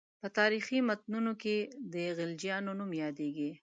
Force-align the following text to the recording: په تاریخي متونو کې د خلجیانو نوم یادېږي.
په 0.21 0.27
تاریخي 0.37 0.77
متونو 0.87 1.33
کې 1.41 1.55
د 1.93 1.95
خلجیانو 2.17 2.71
نوم 2.79 2.91
یادېږي. 3.03 3.51